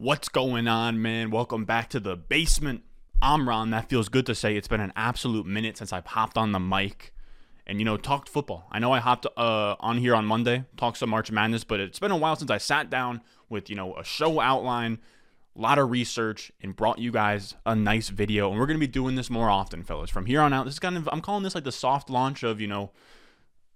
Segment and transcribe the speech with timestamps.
[0.00, 1.32] What's going on, man?
[1.32, 2.84] Welcome back to the basement.
[3.20, 3.70] I'm Ron.
[3.70, 4.56] That feels good to say.
[4.56, 7.12] It's been an absolute minute since I've hopped on the mic
[7.66, 8.68] and, you know, talked football.
[8.70, 11.98] I know I hopped uh, on here on Monday, talked some March Madness, but it's
[11.98, 15.00] been a while since I sat down with, you know, a show outline,
[15.56, 18.50] a lot of research, and brought you guys a nice video.
[18.52, 20.10] And we're going to be doing this more often, fellas.
[20.10, 22.44] From here on out, this is kind of, I'm calling this like the soft launch
[22.44, 22.92] of, you know,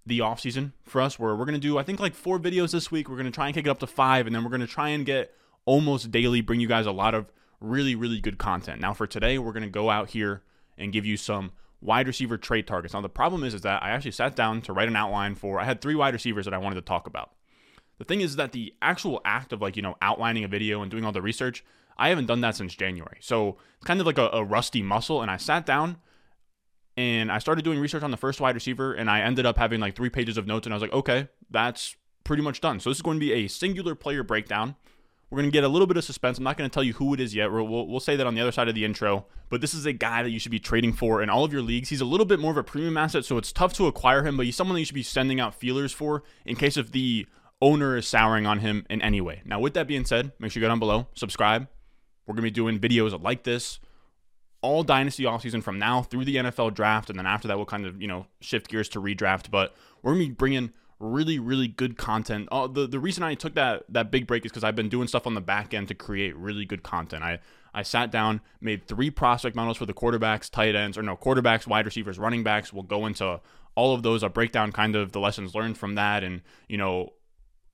[0.07, 2.71] the off season for us where we're going to do I think like four videos
[2.71, 3.09] this week.
[3.09, 4.69] We're going to try and kick it up to 5 and then we're going to
[4.69, 5.35] try and get
[5.65, 8.81] almost daily, bring you guys a lot of really, really good content.
[8.81, 10.43] Now, for today, we're going to go out here
[10.77, 12.95] and give you some wide receiver trade targets.
[12.95, 15.61] Now, the problem is, is that I actually sat down to write an outline for,
[15.61, 17.33] I had three wide receivers that I wanted to talk about.
[17.99, 20.91] The thing is that the actual act of like, you know, outlining a video and
[20.91, 21.65] doing all the research,
[21.97, 23.19] I haven't done that since January.
[23.21, 25.23] So it's kind of like a, a rusty muscle.
[25.23, 25.99] And I sat down
[26.97, 29.81] and I started doing research on the first wide receiver and I ended up having
[29.81, 32.81] like three pages of notes and I was like, okay, that's pretty much done.
[32.81, 34.77] So this is going to be a singular player breakdown.
[35.33, 36.37] We're going to get a little bit of suspense.
[36.37, 37.51] I'm not going to tell you who it is yet.
[37.51, 39.25] We'll, we'll, we'll, say that on the other side of the intro.
[39.49, 41.63] But this is a guy that you should be trading for in all of your
[41.63, 41.89] leagues.
[41.89, 44.37] He's a little bit more of a premium asset, so it's tough to acquire him,
[44.37, 47.27] but he's someone that you should be sending out feelers for in case if the
[47.63, 49.41] owner is souring on him in any way.
[49.47, 51.67] Now, with that being said, make sure you go down below, subscribe.
[52.27, 53.81] We're going to be doing videos like this
[54.63, 57.11] all dynasty offseason from now through the NFL draft.
[57.11, 59.51] And then after that, we'll kind of, you know, shift gears to redraft.
[59.51, 62.49] But we're going to be bringing really, really good content.
[62.53, 65.09] Oh, the, the reason I took that that big break is because I've been doing
[65.09, 67.23] stuff on the back end to create really good content.
[67.23, 67.41] I
[67.75, 71.67] I sat down, made three prospect models for the quarterbacks, tight ends, or no quarterbacks,
[71.67, 72.73] wide receivers, running backs.
[72.73, 73.41] We'll go into
[73.75, 74.23] all of those.
[74.23, 77.13] I'll break down kind of the lessons learned from that, and you know,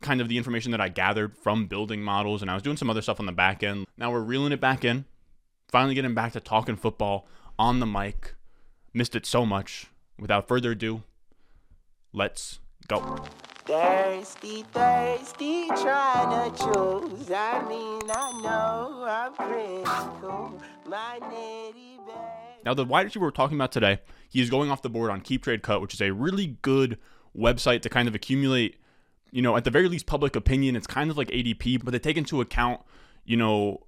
[0.00, 2.42] kind of the information that I gathered from building models.
[2.42, 3.86] And I was doing some other stuff on the back end.
[3.96, 5.04] Now we're reeling it back in.
[5.70, 8.34] Finally getting back to talking football on the mic.
[8.94, 9.86] Missed it so much.
[10.18, 11.02] Without further ado,
[12.12, 12.58] let's
[12.88, 13.18] Go.
[13.66, 17.30] Thirsty, thirsty, trying to choose.
[17.30, 20.58] I mean, I know I'm critical.
[20.86, 21.98] My nitty
[22.64, 25.20] Now, the wide receiver we're talking about today, he is going off the board on
[25.20, 26.96] Keep Trade Cut, which is a really good
[27.36, 28.80] website to kind of accumulate,
[29.30, 30.74] you know, at the very least, public opinion.
[30.74, 32.80] It's kind of like ADP, but they take into account,
[33.26, 33.86] you know,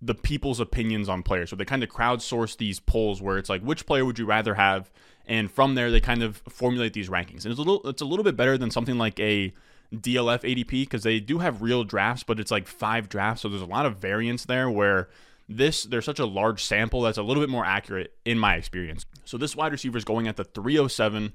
[0.00, 1.50] the people's opinions on players.
[1.50, 4.54] So they kind of crowdsource these polls where it's like, which player would you rather
[4.54, 4.88] have?
[5.26, 7.44] And from there, they kind of formulate these rankings.
[7.44, 9.52] And it's a little, it's a little bit better than something like a
[9.92, 13.42] DLF ADP because they do have real drafts, but it's like five drafts.
[13.42, 15.08] So there's a lot of variance there where
[15.48, 19.04] this, there's such a large sample that's a little bit more accurate in my experience.
[19.24, 21.32] So this wide receiver is going at the 307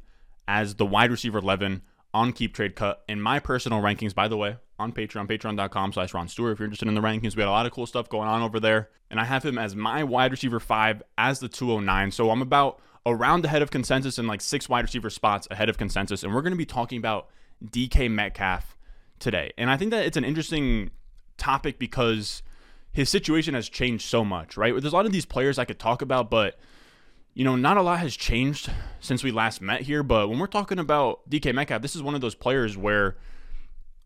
[0.48, 1.82] as the wide receiver 11
[2.14, 3.04] on Keep Trade Cut.
[3.08, 6.54] In my personal rankings, by the way, on Patreon, patreon.com slash Ron Stewart.
[6.54, 8.42] If you're interested in the rankings, we got a lot of cool stuff going on
[8.42, 8.90] over there.
[9.10, 12.12] And I have him as my wide receiver five as the 209.
[12.12, 15.78] So I'm about around ahead of consensus and like six wide receiver spots ahead of
[15.78, 16.24] consensus.
[16.24, 17.28] And we're going to be talking about
[17.64, 18.78] DK Metcalf
[19.20, 19.52] today.
[19.58, 20.92] And I think that it's an interesting
[21.38, 22.44] topic because
[22.92, 24.74] his situation has changed so much, right?
[24.74, 26.60] There's a lot of these players I could talk about, but
[27.34, 28.70] you know, not a lot has changed
[29.00, 30.04] since we last met here.
[30.04, 33.16] But when we're talking about DK Metcalf, this is one of those players where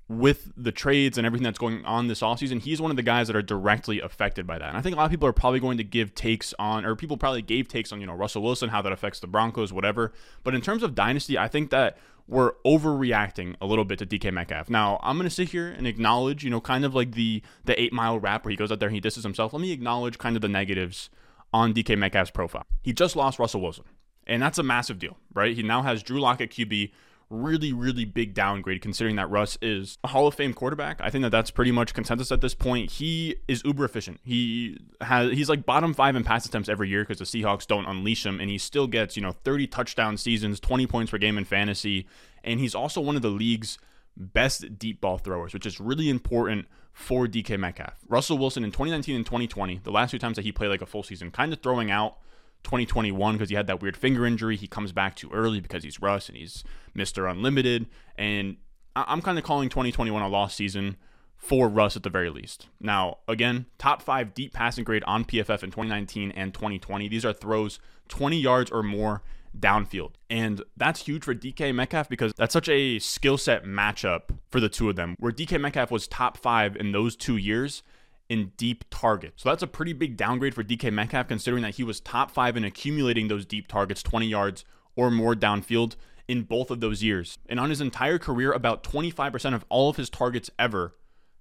[0.07, 3.27] with the trades and everything that's going on this offseason, he's one of the guys
[3.27, 4.69] that are directly affected by that.
[4.69, 6.95] And I think a lot of people are probably going to give takes on, or
[6.95, 10.13] people probably gave takes on, you know, Russell Wilson, how that affects the Broncos, whatever.
[10.43, 14.31] But in terms of dynasty, I think that we're overreacting a little bit to DK
[14.31, 14.69] Metcalf.
[14.69, 17.79] Now, I'm going to sit here and acknowledge, you know, kind of like the the
[17.79, 19.53] eight mile rap where he goes out there and he disses himself.
[19.53, 21.09] Let me acknowledge kind of the negatives
[21.53, 22.65] on DK Metcalf's profile.
[22.81, 23.85] He just lost Russell Wilson.
[24.27, 25.55] And that's a massive deal, right?
[25.55, 26.91] He now has Drew Lock at QB,
[27.29, 30.99] really, really big downgrade considering that Russ is a Hall of Fame quarterback.
[31.01, 32.91] I think that that's pretty much consensus at this point.
[32.91, 34.19] He is uber efficient.
[34.23, 37.85] He has he's like bottom five in pass attempts every year because the Seahawks don't
[37.85, 41.37] unleash him, and he still gets you know 30 touchdown seasons, 20 points per game
[41.37, 42.07] in fantasy,
[42.43, 43.77] and he's also one of the league's
[44.17, 47.99] best deep ball throwers, which is really important for DK Metcalf.
[48.07, 50.85] Russell Wilson in 2019 and 2020, the last two times that he played like a
[50.85, 52.17] full season, kind of throwing out
[52.65, 54.57] 2021 because he had that weird finger injury.
[54.57, 56.63] He comes back too early because he's Russ and he's
[56.95, 57.29] Mr.
[57.31, 57.87] Unlimited.
[58.17, 58.57] And
[58.95, 60.97] I'm kind of calling 2021 a lost season
[61.37, 62.67] for Russ at the very least.
[62.79, 67.07] Now, again, top five deep passing grade on PFF in 2019 and 2020.
[67.07, 67.79] These are throws
[68.09, 69.21] 20 yards or more
[69.57, 70.13] downfield.
[70.29, 74.69] And that's huge for DK Metcalf because that's such a skill set matchup for the
[74.69, 77.83] two of them, where DK Metcalf was top five in those two years
[78.29, 79.43] in deep targets.
[79.43, 82.57] So that's a pretty big downgrade for DK Metcalf, considering that he was top five
[82.57, 85.95] in accumulating those deep targets, 20 yards or more downfield
[86.27, 87.37] in both of those years.
[87.47, 90.95] And on his entire career, about 25% of all of his targets ever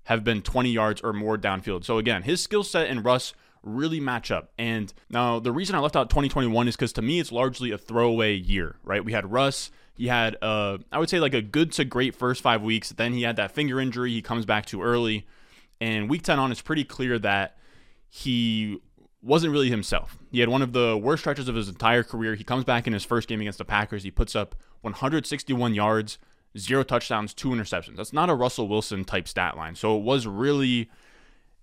[0.05, 1.85] have been 20 yards or more downfield.
[1.85, 3.33] So again, his skill set and Russ
[3.63, 4.53] really match up.
[4.59, 7.79] And now the reason I left out 2021 is because to me it's largely a
[7.79, 9.03] throwaway year, right?
[9.03, 9.71] We had Russ.
[9.95, 12.91] He had, uh, I would say, like a good to great first five weeks.
[12.91, 14.11] Then he had that finger injury.
[14.11, 15.27] He comes back too early
[15.85, 17.59] And week 10 on, it's pretty clear that
[18.09, 18.81] he
[19.21, 20.17] wasn't really himself.
[20.33, 22.37] He had one of the worst stretches of his entire career.
[22.37, 24.03] He comes back in his first game against the Packers.
[24.03, 26.17] He puts up 161 yards,
[26.57, 27.97] zero touchdowns, two interceptions.
[27.97, 29.75] That's not a Russell Wilson type stat line.
[29.75, 30.89] So it was really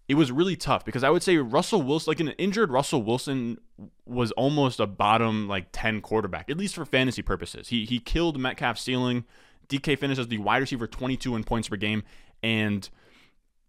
[0.08, 3.58] it was really tough because I would say Russell Wilson, like an injured Russell Wilson,
[4.06, 7.70] was almost a bottom like 10 quarterback, at least for fantasy purposes.
[7.70, 9.26] He he killed Metcalf's ceiling.
[9.68, 12.04] DK finishes the wide receiver 22 in points per game,
[12.44, 12.88] and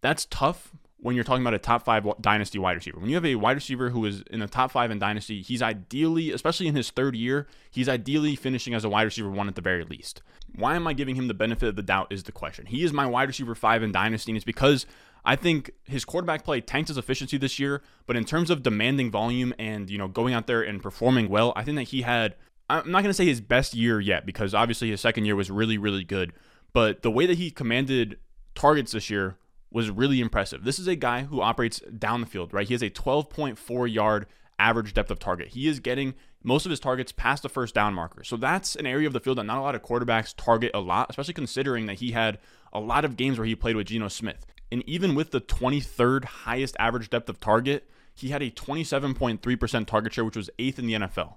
[0.02, 3.00] that's tough when you're talking about a top five dynasty wide receiver.
[3.00, 5.62] When you have a wide receiver who is in the top five in dynasty, he's
[5.62, 9.56] ideally, especially in his third year, he's ideally finishing as a wide receiver one at
[9.56, 10.22] the very least.
[10.54, 12.66] Why am I giving him the benefit of the doubt is the question.
[12.66, 14.87] He is my wide receiver five in dynasty, and it's because
[15.25, 19.10] I think his quarterback play tanked his efficiency this year, but in terms of demanding
[19.10, 22.37] volume and you know going out there and performing well, I think that he had
[22.70, 25.50] I'm not going to say his best year yet because obviously his second year was
[25.50, 26.32] really really good,
[26.72, 28.19] but the way that he commanded
[28.54, 29.37] targets this year
[29.73, 30.65] was really impressive.
[30.65, 32.67] This is a guy who operates down the field, right?
[32.67, 34.27] He has a 12.4 yard
[34.59, 35.49] average depth of target.
[35.49, 36.15] He is getting
[36.45, 38.25] most of his targets past the first down marker.
[38.25, 40.81] So that's an area of the field that not a lot of quarterbacks target a
[40.81, 42.39] lot, especially considering that he had
[42.73, 44.47] a lot of games where he played with Geno Smith.
[44.71, 50.13] And even with the 23rd highest average depth of target, he had a 27.3% target
[50.13, 51.35] share, which was eighth in the NFL.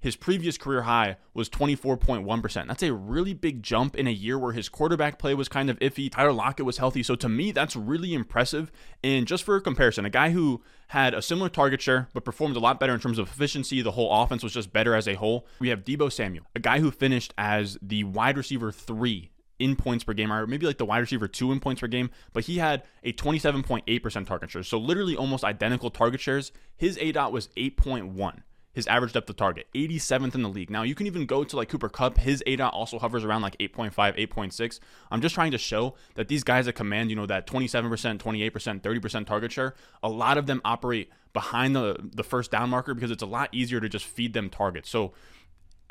[0.00, 2.66] His previous career high was 24.1%.
[2.66, 5.78] That's a really big jump in a year where his quarterback play was kind of
[5.78, 6.10] iffy.
[6.10, 7.02] Tyler Lockett was healthy.
[7.02, 8.72] So to me, that's really impressive.
[9.04, 12.60] And just for comparison, a guy who had a similar target share but performed a
[12.60, 15.46] lot better in terms of efficiency, the whole offense was just better as a whole.
[15.58, 20.02] We have Deebo Samuel, a guy who finished as the wide receiver three in points
[20.02, 22.56] per game, or maybe like the wide receiver two in points per game, but he
[22.56, 24.62] had a 27.8% target share.
[24.62, 26.50] So literally almost identical target shares.
[26.78, 30.70] His ADOT was 8.1 his average depth of target, 87th in the league.
[30.70, 32.18] Now, you can even go to like Cooper Kupp.
[32.18, 34.78] His ADOT also hovers around like 8.5, 8.6.
[35.10, 38.80] I'm just trying to show that these guys that command, you know, that 27%, 28%,
[38.80, 43.10] 30% target share, a lot of them operate behind the, the first down marker because
[43.10, 44.88] it's a lot easier to just feed them targets.
[44.88, 45.12] So,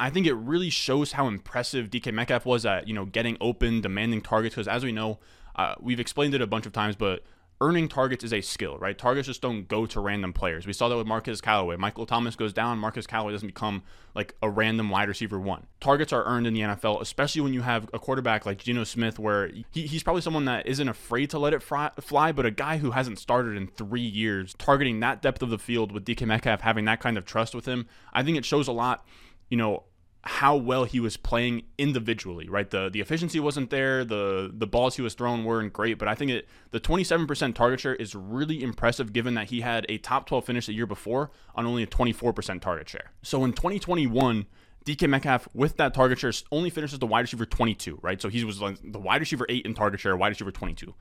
[0.02, 3.82] I think it really shows how impressive DK Metcalf was at, you know, getting open,
[3.82, 4.56] demanding targets.
[4.56, 5.20] Because as we know,
[5.58, 7.22] uh, we've explained it a bunch of times, but
[7.62, 8.98] earning targets is a skill, right?
[8.98, 10.66] Targets just don't go to random players.
[10.66, 11.76] We saw that with Marquez Callaway.
[11.76, 13.84] Michael Thomas goes down, Marquez Callaway doesn't become
[14.16, 15.68] like a random wide receiver one.
[15.82, 19.20] Targets are earned in the NFL, especially when you have a quarterback like Geno Smith,
[19.20, 22.52] where he, he's probably someone that isn't afraid to let it fly, fly, but a
[22.52, 26.26] guy who hasn't started in three years, targeting that depth of the field with DK
[26.26, 29.06] Metcalf having that kind of trust with him, I think it shows a lot,
[29.50, 29.84] you know,
[30.24, 32.70] how well he was playing individually, right?
[32.70, 36.16] The the efficiency wasn't there, the the balls he was throwing weren't great, but I
[36.16, 40.28] think it the 27% target share is really impressive given that he had a top
[40.28, 43.12] 12 finish the year before on only a 24% target share.
[43.22, 44.46] So in 2021,
[44.86, 48.22] DK Metcalf with that target share only finishes the wide receiver 22, right?
[48.22, 50.94] So he was like the wide receiver 8 in target share, wide receiver 22.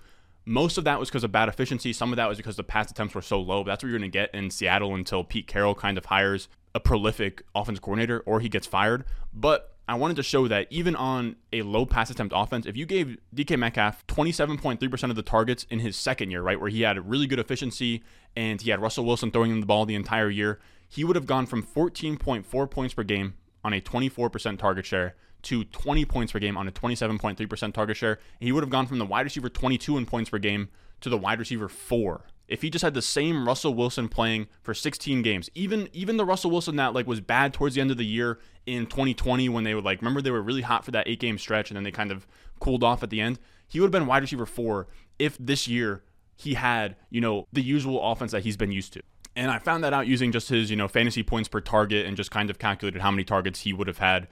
[0.44, 1.92] Most of that was because of bad efficiency.
[1.92, 3.64] Some of that was because the pass attempts were so low.
[3.64, 6.80] That's what you're going to get in Seattle until Pete Carroll kind of hires a
[6.80, 9.04] prolific offense coordinator or he gets fired.
[9.32, 12.84] But I wanted to show that even on a low pass attempt offense, if you
[12.84, 17.08] gave DK Metcalf 27.3% of the targets in his second year, right, where he had
[17.08, 18.02] really good efficiency
[18.36, 21.26] and he had Russell Wilson throwing him the ball the entire year, he would have
[21.26, 23.34] gone from 14.4 points per game
[23.64, 28.18] on a 24% target share to 20 points per game on a 27.3% target share.
[28.40, 30.68] He would have gone from the wide receiver 22 in points per game
[31.00, 34.74] to the wide receiver 4 if he just had the same Russell Wilson playing for
[34.74, 37.98] 16 games, even even the Russell Wilson that like was bad towards the end of
[37.98, 41.06] the year in 2020 when they were like remember they were really hot for that
[41.06, 42.26] eight game stretch and then they kind of
[42.58, 46.02] cooled off at the end, he would have been wide receiver four if this year
[46.36, 49.02] he had you know the usual offense that he's been used to.
[49.36, 52.16] And I found that out using just his you know fantasy points per target and
[52.16, 54.26] just kind of calculated how many targets he would have had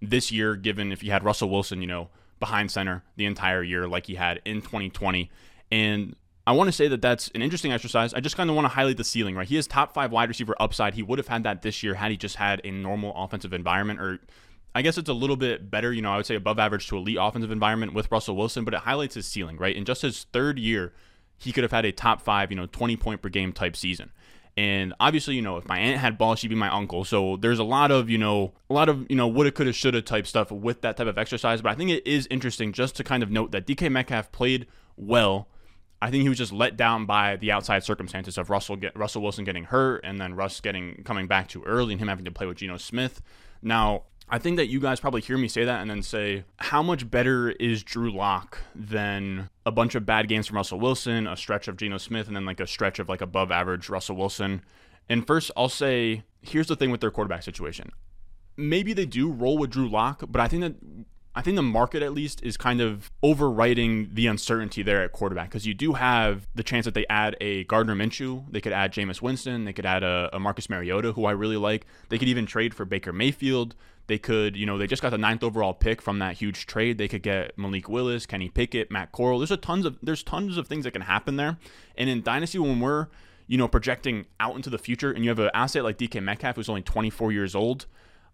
[0.00, 3.88] this year given if he had Russell Wilson you know behind center the entire year
[3.88, 5.28] like he had in 2020
[5.72, 6.14] and
[6.48, 8.14] I want to say that that's an interesting exercise.
[8.14, 9.46] I just kind of want to highlight the ceiling, right?
[9.46, 10.94] He has top five wide receiver upside.
[10.94, 14.00] He would have had that this year had he just had a normal offensive environment,
[14.00, 14.18] or
[14.74, 16.96] I guess it's a little bit better, you know, I would say above average to
[16.96, 19.76] elite offensive environment with Russell Wilson, but it highlights his ceiling, right?
[19.76, 20.94] In just his third year,
[21.36, 24.10] he could have had a top five, you know, 20 point per game type season.
[24.56, 27.04] And obviously, you know, if my aunt had balls, she'd be my uncle.
[27.04, 30.00] So there's a lot of, you know, a lot of, you know, woulda, coulda, shoulda
[30.00, 31.60] type stuff with that type of exercise.
[31.60, 34.66] But I think it is interesting just to kind of note that DK Metcalf played
[34.96, 35.46] well
[36.00, 39.22] I think he was just let down by the outside circumstances of Russell get, Russell
[39.22, 42.30] Wilson getting hurt and then Russ getting coming back too early and him having to
[42.30, 43.20] play with Geno Smith.
[43.62, 46.82] Now, I think that you guys probably hear me say that and then say, how
[46.82, 51.36] much better is Drew Lock than a bunch of bad games from Russell Wilson, a
[51.36, 54.62] stretch of Geno Smith, and then like a stretch of like above average Russell Wilson?
[55.08, 57.90] And first, I'll say, here's the thing with their quarterback situation.
[58.56, 60.74] Maybe they do roll with Drew Lock, but I think that
[61.38, 65.50] I think the market at least is kind of overwriting the uncertainty there at quarterback
[65.50, 68.92] because you do have the chance that they add a Gardner Minshew, they could add
[68.92, 71.86] Jameis Winston, they could add a, a Marcus Mariota, who I really like.
[72.08, 73.76] They could even trade for Baker Mayfield.
[74.08, 76.98] They could, you know, they just got the ninth overall pick from that huge trade.
[76.98, 79.38] They could get Malik Willis, Kenny Pickett, Matt Corral.
[79.38, 81.56] There's a tons of there's tons of things that can happen there.
[81.96, 83.06] And in Dynasty, when we're
[83.46, 86.56] you know projecting out into the future, and you have an asset like DK Metcalf
[86.56, 87.86] who's only 24 years old,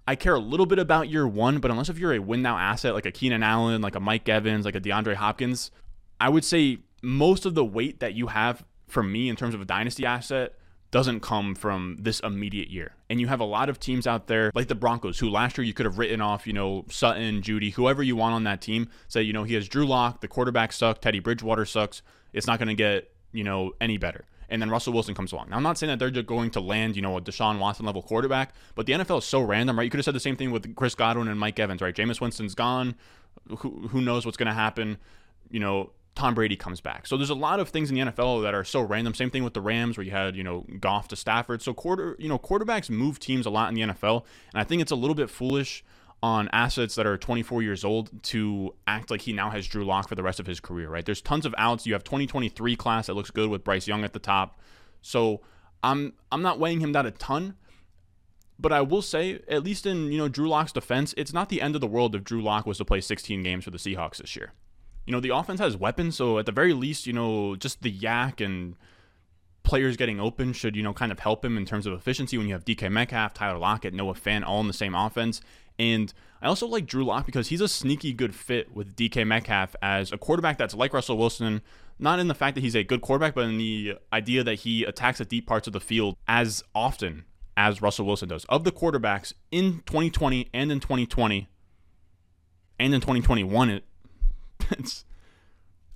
[0.07, 2.59] I care a little bit about year one, but unless if you're a win now
[2.59, 5.71] asset like a Keenan Allen, like a Mike Evans, like a DeAndre Hopkins,
[6.21, 9.61] I would say most of the weight that you have for me in terms of
[9.61, 10.55] a dynasty asset
[10.91, 12.95] doesn't come from this immediate year.
[13.11, 15.65] And you have a lot of teams out there like the Broncos, who last year
[15.65, 18.89] you could have written off, you know, Sutton, Judy, whoever you want on that team.
[19.09, 22.03] Say, you know, he has Drew Lock, the quarterback sucks, Teddy Bridgewater sucks.
[22.33, 25.51] It's not going to get, you know, any better and then Russell Wilson comes along.
[25.51, 27.87] Now, I'm not saying that they're just going to land, you know, a Deshaun Watson
[27.87, 29.85] level quarterback, but the NFL is so random, right?
[29.85, 31.95] You could have said the same thing with Chris Godwin and Mike Evans, right?
[31.95, 32.95] Jameis Winston's gone.
[33.59, 34.99] Who, who knows what's going to happen?
[35.51, 37.07] You know, Tom Brady comes back.
[37.07, 39.15] So there's a lot of things in the NFL that are so random.
[39.15, 41.61] Same thing with the Rams, where you had you know Goff to Stafford.
[41.61, 44.81] So quarter, you know, quarterbacks move teams a lot in the NFL, and I think
[44.81, 45.85] it's a little bit foolish
[46.25, 50.09] on assets that are 24 years old to act like he now has Drew Lock
[50.09, 51.05] for the rest of his career, right?
[51.05, 51.87] There's tons of outs.
[51.87, 54.59] You have 2023 class that looks good with Bryce Young at the top.
[55.03, 55.43] So
[55.83, 57.57] I'm I'm not weighing him down a ton,
[58.59, 61.61] but I will say, at least in you know Drew Lock's defense, it's not the
[61.61, 64.17] end of the world if Drew Lock was to play 16 games for the Seahawks
[64.17, 64.55] this year.
[65.07, 67.93] You know the offense has weapons, so at the very least, you know just the
[67.93, 68.77] YAC and
[69.63, 72.47] players getting open should, you know, kind of help him in terms of efficiency when
[72.47, 75.41] you have DK Metcalf, Tyler Lockett, Noah Fant all in the same offense.
[75.79, 79.75] And I also like Drew Lock because he's a sneaky good fit with DK Metcalf
[79.83, 81.63] as a quarterback that's like Russell Wilson,
[81.99, 84.85] not in the fact that he's a good quarterback, but in the idea that he
[84.85, 87.25] attacks the deep parts of the field as often
[87.57, 88.45] as Russell Wilson does.
[88.47, 91.49] Of the quarterbacks in 2020 and in 2020
[92.79, 93.85] and in 2021, it,
[94.71, 95.05] it's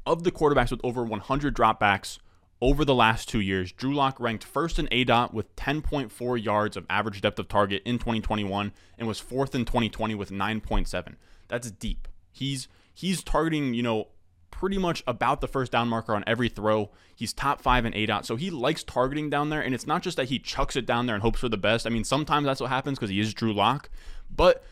[0.07, 2.19] of the quarterbacks with over 100 dropbacks
[2.61, 6.87] over the last two years, Drew Lock ranked first in ADOT with 10.4 yards of
[6.91, 11.15] average depth of target in 2021 and was fourth in 2020 with 9.7.
[11.47, 12.09] That's deep.
[12.33, 14.09] He's he's targeting, you know,
[14.51, 16.91] pretty much about the first down marker on every throw.
[17.15, 19.61] He's top five in ADOT, so he likes targeting down there.
[19.61, 21.87] And it's not just that he chucks it down there and hopes for the best.
[21.87, 23.89] I mean, sometimes that's what happens because he is Drew Lock,
[24.29, 24.65] but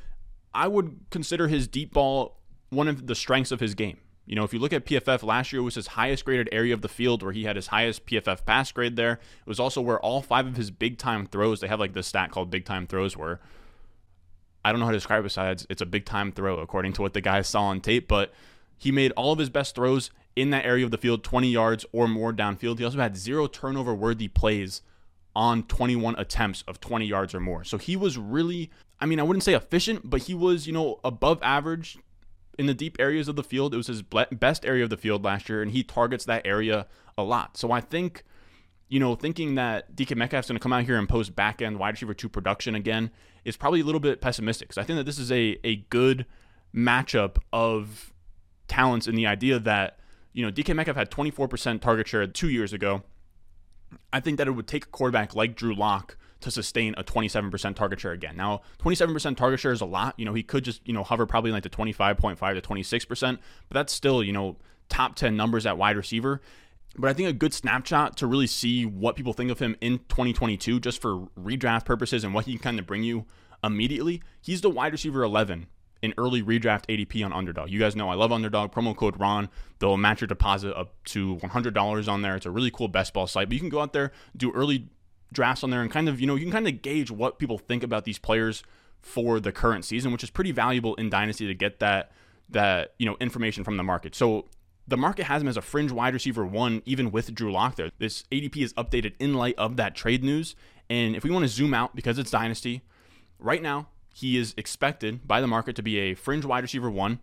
[0.52, 2.40] I would consider his deep ball
[2.70, 3.98] one of the strengths of his game.
[4.26, 6.74] You know, if you look at PFF last year, it was his highest graded area
[6.74, 9.12] of the field where he had his highest PFF pass grade there.
[9.12, 12.08] It was also where all five of his big time throws, they have like this
[12.08, 13.40] stat called big time throws where
[14.64, 17.02] I don't know how to describe it besides it's a big time throw according to
[17.02, 18.32] what the guys saw on tape, but
[18.76, 21.86] he made all of his best throws in that area of the field, 20 yards
[21.92, 22.78] or more downfield.
[22.78, 24.82] He also had zero turnover worthy plays
[25.36, 27.62] on 21 attempts of 20 yards or more.
[27.62, 30.98] So he was really, I mean, I wouldn't say efficient, but he was, you know,
[31.04, 31.98] above average
[32.58, 33.74] in the deep areas of the field.
[33.74, 36.86] It was his best area of the field last year, and he targets that area
[37.16, 37.56] a lot.
[37.56, 38.24] So I think,
[38.88, 41.78] you know, thinking that DK Metcalf's going to come out here and post back end
[41.78, 43.10] wide receiver two production again
[43.44, 44.68] is probably a little bit pessimistic.
[44.68, 46.26] Because I think that this is a a good
[46.74, 48.12] matchup of
[48.68, 49.98] talents in the idea that
[50.32, 53.02] you know DK Metcalf had 24% target share two years ago.
[54.12, 57.74] I think that it would take a quarterback like Drew Lock to sustain a 27%
[57.74, 58.36] target share again.
[58.36, 60.14] Now, 27% target share is a lot.
[60.18, 63.38] You know, he could just, you know, hover probably like the 25.5 to 26%,
[63.68, 64.56] but that's still, you know,
[64.88, 66.40] top 10 numbers at wide receiver.
[66.98, 69.98] But I think a good snapshot to really see what people think of him in
[70.08, 73.26] 2022, just for redraft purposes and what he can kind of bring you
[73.62, 74.22] immediately.
[74.40, 75.66] He's the wide receiver 11
[76.02, 77.70] in early redraft ADP on Underdog.
[77.70, 78.72] You guys know I love Underdog.
[78.72, 79.48] Promo code Ron.
[79.78, 82.36] They'll match your deposit up to $100 on there.
[82.36, 83.48] It's a really cool best ball site.
[83.48, 84.88] But you can go out there, do early
[85.32, 87.58] drafts on there and kind of, you know, you can kind of gauge what people
[87.58, 88.62] think about these players
[89.00, 92.12] for the current season, which is pretty valuable in Dynasty to get that
[92.48, 94.14] that, you know, information from the market.
[94.14, 94.46] So
[94.86, 97.90] the market has him as a fringe wide receiver one, even with Drew Lock there.
[97.98, 100.54] This ADP is updated in light of that trade news.
[100.88, 102.82] And if we want to zoom out because it's Dynasty,
[103.40, 107.18] right now he is expected by the market to be a fringe wide receiver one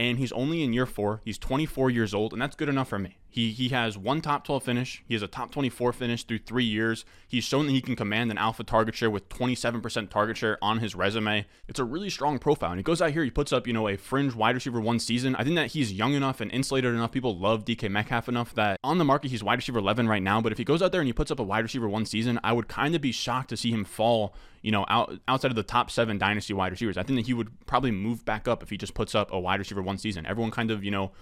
[0.00, 1.20] and he's only in year four.
[1.26, 3.18] He's 24 years old, and that's good enough for me.
[3.30, 5.02] He he has one top 12 finish.
[5.06, 7.04] He has a top 24 finish through three years.
[7.28, 10.78] He's shown that he can command an alpha target share with 27% target share on
[10.78, 11.46] his resume.
[11.68, 12.70] It's a really strong profile.
[12.70, 14.98] And he goes out here, he puts up, you know, a fringe wide receiver one
[14.98, 15.36] season.
[15.36, 17.12] I think that he's young enough and insulated enough.
[17.12, 20.40] People love DK Metcalf enough that on the market he's wide receiver 11 right now.
[20.40, 22.40] But if he goes out there and he puts up a wide receiver one season,
[22.42, 25.56] I would kind of be shocked to see him fall, you know, out outside of
[25.56, 26.98] the top seven dynasty wide receivers.
[26.98, 29.38] I think that he would probably move back up if he just puts up a
[29.38, 30.26] wide receiver one season.
[30.26, 31.12] Everyone kind of, you know,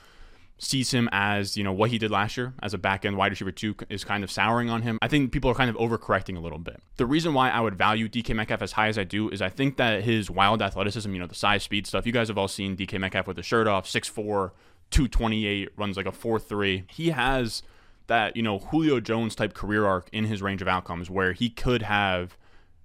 [0.58, 3.30] sees him as, you know, what he did last year as a back end wide
[3.30, 4.98] receiver two is kind of souring on him.
[5.00, 6.82] I think people are kind of overcorrecting a little bit.
[6.96, 9.48] The reason why I would value DK Metcalf as high as I do is I
[9.48, 12.48] think that his wild athleticism, you know, the size, speed stuff, you guys have all
[12.48, 14.50] seen DK Metcalf with the shirt off, 6'4,
[14.90, 16.90] 228, runs like a 4'3.
[16.90, 17.62] He has
[18.08, 21.50] that, you know, Julio Jones type career arc in his range of outcomes where he
[21.50, 22.36] could have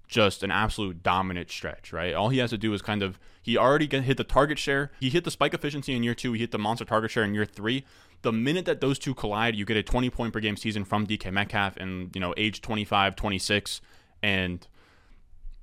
[0.06, 2.14] just an absolute dominant stretch, right?
[2.14, 5.10] All he has to do is kind of he already hit the target share, he
[5.10, 7.44] hit the spike efficiency in year two, he hit the monster target share in year
[7.44, 7.84] three.
[8.22, 11.06] The minute that those two collide, you get a 20 point per game season from
[11.06, 13.80] DK Metcalf and you know age 25, 26,
[14.22, 14.66] and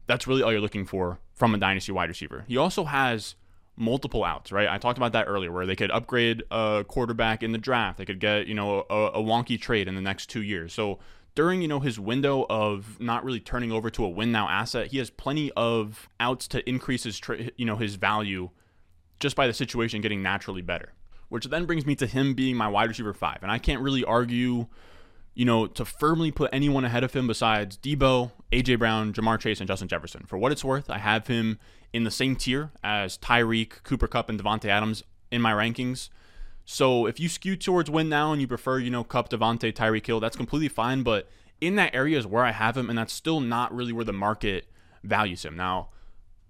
[0.08, 2.46] that's really all you're looking for from a dynasty wide receiver.
[2.48, 3.36] He also has
[3.76, 4.70] multiple outs, right?
[4.70, 7.98] I talked about that earlier, where they could upgrade a quarterback in the draft.
[7.98, 10.74] They could get, you know, a, a, wonky trade in the next two years.
[10.74, 11.00] So
[11.36, 14.88] during, you know, his window of not really turning over to a win now asset,
[14.88, 18.50] he has plenty of outs to increase his, tra- you know, his value
[19.20, 20.94] just by the situation getting naturally better.
[21.30, 24.04] Which then brings me to him being my wide receiver five, and I can't really
[24.04, 24.68] argue
[25.34, 29.60] you know, to firmly put anyone ahead of him besides Deebo, AJ Brown, Ja'Marr Chase,
[29.60, 30.26] and Justin Jefferson.
[30.26, 31.58] For what it's worth, I have him
[31.94, 36.10] in the same tier as Tyreek, Cooper Kupp, and Davante Adams in my rankings.
[36.72, 40.08] So if you skew towards win now and you prefer, you know, Kupp, Davante, Tyreek
[40.08, 41.04] Hill, that's completely fine.
[41.04, 41.28] But
[41.60, 44.14] in that area is where I have him, and that's still not really where the
[44.14, 44.68] market
[45.04, 45.58] values him.
[45.58, 45.90] Now,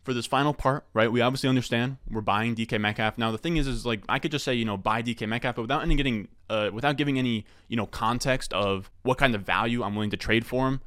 [0.04, 1.12] for this final part, right?
[1.12, 3.18] We obviously understand we're buying DK Metcalf.
[3.18, 5.56] Now the thing is, is like I could just say, you know, buy DK Metcalf,
[5.56, 9.42] but without any getting, uh, without giving any, you know, context of what kind of
[9.42, 10.82] value I'm willing to trade for him,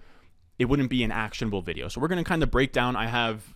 [0.60, 1.88] it wouldn't be an actionable video.
[1.88, 2.94] So we're gonna kind of break down.
[2.94, 3.52] I have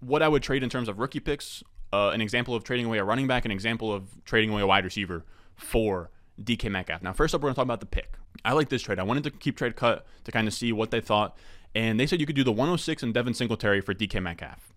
[0.00, 1.62] what I would trade in terms of rookie picks,
[1.92, 4.66] uh, an example of trading away a running back, an example of trading away a
[4.66, 5.24] wide receiver
[5.56, 6.10] for
[6.42, 7.02] DK Metcalf.
[7.02, 8.14] Now, first up, we're gonna talk about the pick.
[8.44, 8.98] I like this trade.
[8.98, 11.36] I wanted to keep trade cut to kind of see what they thought,
[11.74, 14.72] and they said you could do the 106 and Devin Singletary for DK Metcalf.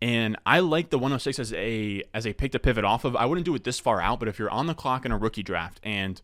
[0.00, 3.16] And I like the 106 as a as a pick to pivot off of.
[3.16, 5.18] I wouldn't do it this far out, but if you're on the clock in a
[5.18, 6.20] rookie draft and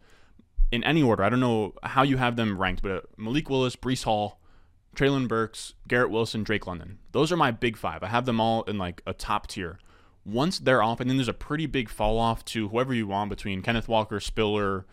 [0.71, 4.05] in any order, I don't know how you have them ranked, but Malik Willis, Breece
[4.05, 4.41] Hall,
[4.95, 6.99] Treylon Burks, Garrett Wilson, Drake London.
[7.13, 8.03] Those are my big five.
[8.03, 9.79] I have them all in like a top tier.
[10.25, 13.29] Once they're off, and then there's a pretty big fall off to whoever you want
[13.29, 14.87] between Kenneth Walker, Spiller,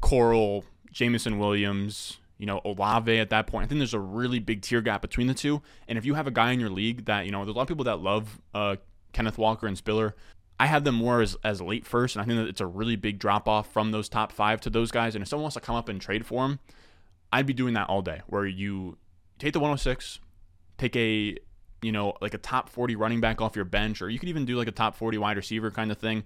[0.00, 3.64] Corral, Jameson Williams, you know, Olave at that point.
[3.64, 5.62] I think there's a really big tier gap between the two.
[5.88, 7.62] And if you have a guy in your league that, you know, there's a lot
[7.62, 8.76] of people that love uh,
[9.12, 10.14] Kenneth Walker and Spiller.
[10.58, 12.96] I have them more as, as late first, and I think that it's a really
[12.96, 15.14] big drop off from those top five to those guys.
[15.14, 16.60] And if someone wants to come up and trade for them,
[17.32, 18.96] I'd be doing that all day, where you
[19.38, 20.20] take the 106,
[20.78, 21.36] take a
[21.86, 24.44] you know like a top 40 running back off your bench, or you could even
[24.44, 26.24] do like a top 40 wide receiver kind of thing,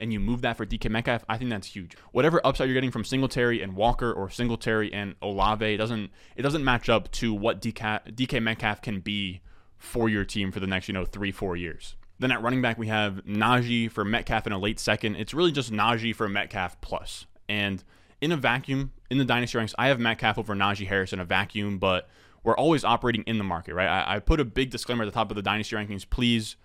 [0.00, 1.96] and you move that for DK Metcalf, I think that's huge.
[2.12, 6.42] Whatever upside you're getting from Singletary and Walker or Singletary and Olave, it doesn't it
[6.42, 9.42] doesn't match up to what DK, DK Metcalf can be
[9.76, 11.96] for your team for the next you know three four years.
[12.18, 15.16] Then at running back we have Najee for Metcalf in a late second.
[15.16, 17.26] It's really just Najee for Metcalf plus.
[17.50, 17.84] And
[18.22, 21.24] in a vacuum in the dynasty ranks, I have Metcalf over Najee Harris in a
[21.24, 22.08] vacuum, but
[22.44, 23.88] we're always operating in the market, right?
[23.88, 26.08] I, I put a big disclaimer at the top of the dynasty rankings.
[26.08, 26.56] Please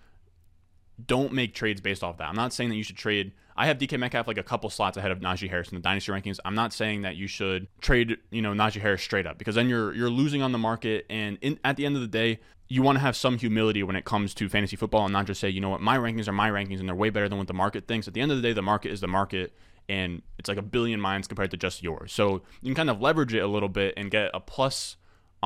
[1.05, 2.27] don't make trades based off that.
[2.27, 3.33] I'm not saying that you should trade.
[3.55, 6.11] I have DK Metcalf like a couple slots ahead of Najee Harris in the dynasty
[6.11, 6.39] rankings.
[6.43, 9.69] I'm not saying that you should trade, you know, Najee Harris straight up because then
[9.69, 11.05] you're you're losing on the market.
[11.09, 13.95] And in, at the end of the day, you want to have some humility when
[13.95, 16.33] it comes to fantasy football and not just say, you know what, my rankings are
[16.33, 18.07] my rankings and they're way better than what the market thinks.
[18.07, 19.53] At the end of the day, the market is the market
[19.87, 22.11] and it's like a billion minds compared to just yours.
[22.11, 24.97] So you can kind of leverage it a little bit and get a plus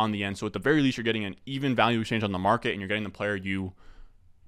[0.01, 0.37] on the end.
[0.37, 2.81] So at the very least, you're getting an even value exchange on the market and
[2.81, 3.73] you're getting the player you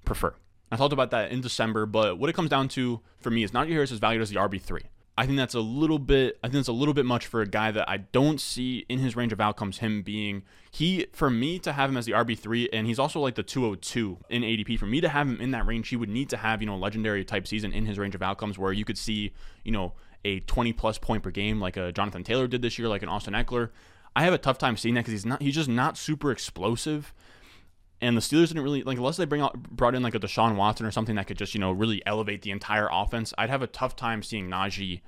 [0.05, 0.33] prefer.
[0.71, 3.51] I talked about that in December, but what it comes down to for me is
[3.51, 4.81] Najee Harris is valued as the RB3.
[5.15, 7.47] I think that's a little bit I think it's a little bit much for a
[7.47, 11.59] guy that I don't see in his range of outcomes him being he for me
[11.59, 14.87] to have him as the RB3 and he's also like the 202 in ADP for
[14.87, 16.77] me to have him in that range he would need to have, you know, a
[16.77, 19.93] legendary type season in his range of outcomes where you could see, you know,
[20.25, 23.09] a 20 plus point per game like a Jonathan Taylor did this year like an
[23.09, 23.69] Austin Ekeler.
[24.15, 27.13] I have a tough time seeing that cuz he's not he's just not super explosive
[28.03, 30.55] and the Steelers didn't really like unless they bring out brought in like a Deshaun
[30.57, 33.33] Watson or something that could just you know really elevate the entire offense.
[33.37, 35.01] I'd have a tough time seeing Najee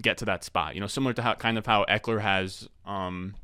[0.00, 0.74] get to that spot.
[0.74, 3.36] You know, similar to how kind of how Ekeler has um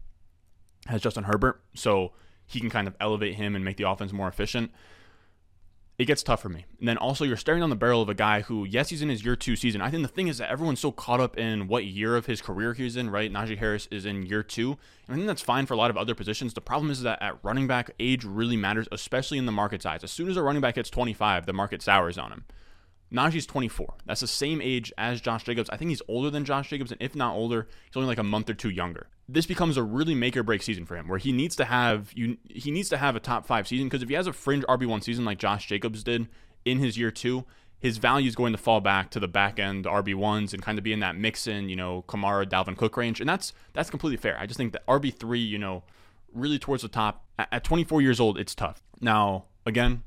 [0.87, 2.13] has Justin Herbert, so
[2.47, 4.73] he can kind of elevate him and make the offense more efficient
[5.99, 6.67] it gets tough for me.
[6.79, 9.09] And then also, you're staring down the barrel of a guy who, yes, he's in
[9.09, 9.81] his year two season.
[9.81, 12.43] I think the thing is that everyone's so caught up in what year of his
[12.43, 13.33] career he's in, right?
[13.33, 14.77] Najee Harris is in year two.
[15.07, 16.53] And I think that's fine for a lot of other positions.
[16.53, 20.05] The problem is that at running back, age really matters, especially in the market size.
[20.05, 22.45] As soon as a running back hits 25, the market sours on him.
[23.11, 23.95] Najee's 24.
[24.05, 25.71] That's the same age as Josh Jacobs.
[25.71, 28.25] I think he's older than Josh Jacobs, and if not older, he's only like a
[28.25, 29.07] month or two younger.
[29.29, 32.13] This becomes a really make or break season for him, where he needs to have
[32.15, 32.37] you.
[32.49, 34.87] He needs to have a top five season because if he has a fringe RB
[34.87, 36.29] one season like Josh Jacobs did
[36.65, 37.45] in his year two,
[37.79, 40.79] his value is going to fall back to the back end RB ones and kind
[40.79, 43.91] of be in that mix in, you know, Kamara, Dalvin Cook range, and that's that's
[43.91, 44.39] completely fair.
[44.39, 45.83] I just think that RB three, you know,
[46.33, 48.83] really towards the top at 24 years old, it's tough.
[49.01, 50.03] Now, again,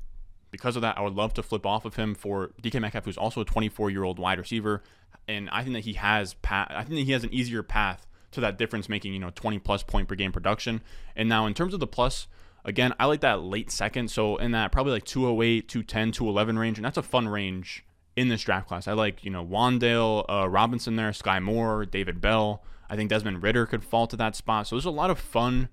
[0.50, 3.18] because of that, I would love to flip off of him for DK Metcalf, who's
[3.18, 4.82] also a 24 year old wide receiver,
[5.28, 8.06] and I think that he has pa- I think that he has an easier path
[8.32, 10.80] to that difference making, you know, 20 plus point per game production.
[11.16, 12.26] And now in terms of the plus,
[12.64, 14.10] again, I like that late second.
[14.10, 16.78] So in that probably like 208, 210, 211 range.
[16.78, 17.84] And that's a fun range
[18.16, 18.86] in this draft class.
[18.86, 22.62] I like, you know, Wan'Dale, uh, Robinson there, Sky Moore, David Bell.
[22.88, 24.66] I think Desmond Ridder could fall to that spot.
[24.66, 25.68] So there's a lot of fun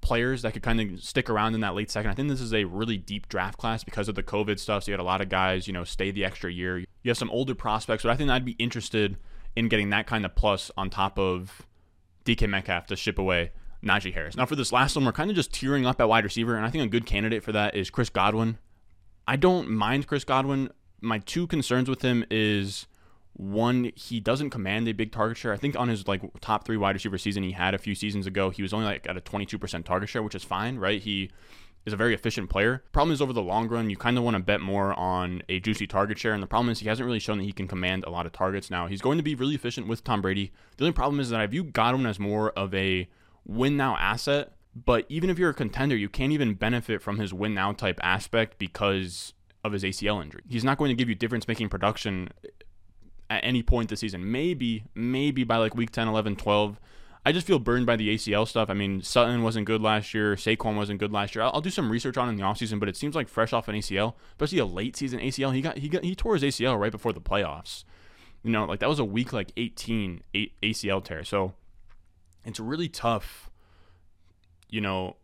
[0.00, 2.10] players that could kind of stick around in that late second.
[2.10, 4.84] I think this is a really deep draft class because of the COVID stuff.
[4.84, 6.78] So you had a lot of guys, you know, stay the extra year.
[6.78, 9.16] You have some older prospects, but I think I'd be interested
[9.56, 11.66] in getting that kind of plus on top of
[12.24, 13.52] DK Metcalf to ship away
[13.84, 14.36] Najee Harris.
[14.36, 16.66] Now, for this last one, we're kind of just tearing up at wide receiver, and
[16.66, 18.58] I think a good candidate for that is Chris Godwin.
[19.26, 20.70] I don't mind Chris Godwin.
[21.00, 22.86] My two concerns with him is
[23.34, 25.52] one, he doesn't command a big target share.
[25.52, 28.26] I think on his like top three wide receiver season he had a few seasons
[28.26, 31.00] ago, he was only like at a 22% target share, which is fine, right?
[31.00, 31.30] He
[31.88, 32.84] is a very efficient player.
[32.92, 35.58] Problem is over the long run, you kind of want to bet more on a
[35.58, 36.32] juicy target share.
[36.32, 38.32] And the problem is he hasn't really shown that he can command a lot of
[38.32, 38.86] targets now.
[38.86, 40.52] He's going to be really efficient with Tom Brady.
[40.76, 43.08] The only problem is that I view Godwin as more of a
[43.44, 44.52] win now asset.
[44.74, 47.98] But even if you're a contender, you can't even benefit from his win now type
[48.02, 49.32] aspect because
[49.64, 50.42] of his ACL injury.
[50.48, 52.28] He's not going to give you difference making production
[53.28, 54.30] at any point this season.
[54.30, 56.78] Maybe, maybe by like week 10, 11, 12
[57.28, 58.70] I just feel burned by the ACL stuff.
[58.70, 60.34] I mean, Sutton wasn't good last year.
[60.34, 61.44] Saquon wasn't good last year.
[61.44, 63.68] I'll, I'll do some research on in the offseason, but it seems like fresh off
[63.68, 65.54] an ACL, especially a late season ACL.
[65.54, 67.84] He got he got he tore his ACL right before the playoffs.
[68.42, 71.22] You know, like that was a week like 18 ACL tear.
[71.22, 71.52] So
[72.46, 73.50] it's really tough.
[74.70, 75.16] You know,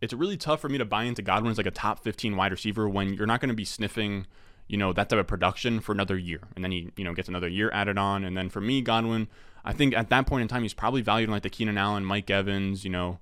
[0.00, 2.52] it's really tough for me to buy into Godwin as like a top 15 wide
[2.52, 4.28] receiver when you're not going to be sniffing
[4.68, 7.28] you know that type of production for another year and then he you know gets
[7.28, 9.26] another year added on and then for me godwin
[9.64, 12.30] I think at that point in time, he's probably valued like the Keenan Allen, Mike
[12.30, 13.18] Evans, you know,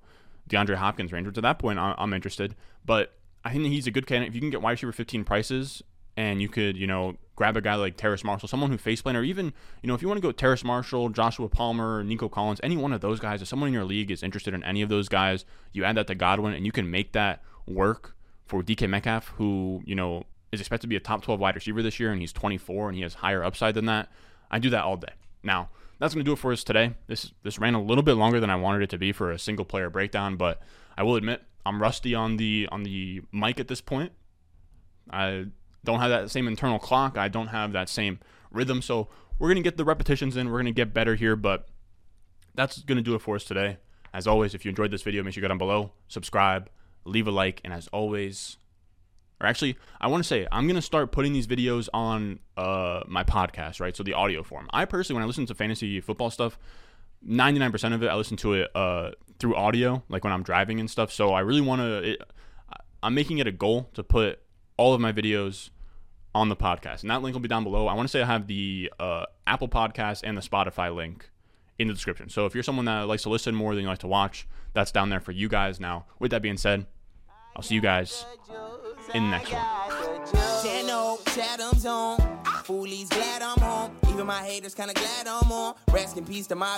[0.49, 1.27] DeAndre Hopkins range.
[1.27, 2.55] At that point, I'm interested.
[2.85, 4.29] But I think he's a good candidate.
[4.29, 5.83] If you can get wide receiver 15 prices
[6.17, 9.15] and you could, you know, grab a guy like Terrace Marshall, someone who face plan,
[9.15, 12.59] or even, you know, if you want to go Terrace Marshall, Joshua Palmer, Nico Collins,
[12.63, 14.89] any one of those guys, if someone in your league is interested in any of
[14.89, 18.89] those guys, you add that to Godwin and you can make that work for DK
[18.89, 22.11] Metcalf, who, you know, is expected to be a top 12 wide receiver this year
[22.11, 24.09] and he's 24 and he has higher upside than that.
[24.49, 25.13] I do that all day.
[25.43, 26.95] Now, that's going to do it for us today.
[27.07, 29.39] This this ran a little bit longer than I wanted it to be for a
[29.39, 30.61] single player breakdown, but
[30.97, 34.11] I will admit I'm rusty on the on the mic at this point.
[35.09, 35.47] I
[35.83, 37.17] don't have that same internal clock.
[37.17, 38.19] I don't have that same
[38.51, 38.81] rhythm.
[38.81, 40.47] So we're going to get the repetitions in.
[40.47, 41.67] We're going to get better here, but
[42.55, 43.77] that's going to do it for us today.
[44.13, 46.69] As always, if you enjoyed this video, make sure you go down below, subscribe,
[47.05, 48.57] leave a like, and as always,
[49.41, 53.23] or actually, I want to say I'm gonna start putting these videos on uh, my
[53.23, 53.95] podcast, right?
[53.95, 54.69] So the audio form.
[54.71, 56.59] I personally, when I listen to fantasy football stuff,
[57.27, 60.89] 99% of it I listen to it uh, through audio, like when I'm driving and
[60.89, 61.11] stuff.
[61.11, 62.17] So I really want to.
[63.01, 64.39] I'm making it a goal to put
[64.75, 65.69] all of my videos
[66.35, 67.87] on the podcast, and that link will be down below.
[67.87, 71.29] I want to say I have the uh, Apple Podcast and the Spotify link
[71.77, 72.27] in the description.
[72.27, 74.91] So if you're someone that likes to listen more than you like to watch, that's
[74.91, 75.79] down there for you guys.
[75.79, 76.85] Now, with that being said,
[77.55, 78.25] I'll see you guys
[79.13, 79.61] in the next one.
[82.63, 83.91] Foolies glad I'm home.
[84.09, 85.73] Even my haters kinda glad I'm on.
[85.91, 86.77] Rest in peace to my.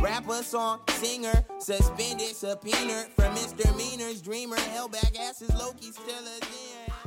[0.00, 4.20] Rapper, song, singer, suspended, subpoena for misdemeanors.
[4.20, 7.01] Dreamer, held back asses, Loki still a